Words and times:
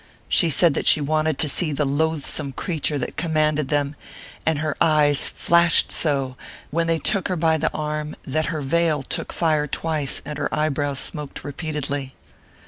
She 0.27 0.49
said 0.49 0.73
that 0.73 0.87
she 0.87 0.99
wanted 0.99 1.37
to 1.37 1.47
see 1.47 1.71
the 1.71 1.85
loathsome 1.85 2.53
creature 2.53 2.97
that 2.97 3.17
commanded 3.17 3.67
them, 3.67 3.95
and 4.47 4.57
her 4.57 4.75
eyes 4.81 5.27
flashed 5.29 5.91
so 5.91 6.35
when 6.71 6.87
they 6.87 6.97
took 6.97 7.27
her 7.27 7.35
by 7.35 7.57
the 7.57 7.71
arm, 7.71 8.15
that 8.25 8.45
her 8.47 8.61
vail 8.63 9.03
took 9.03 9.31
fire 9.31 9.67
twice, 9.67 10.19
and 10.25 10.39
her 10.39 10.51
eyebrows 10.51 10.97
smoked 10.97 11.43
repeatedly. 11.43 12.15